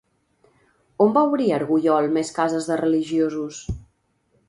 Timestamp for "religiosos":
2.85-3.65